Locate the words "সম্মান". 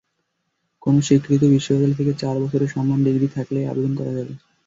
2.75-2.99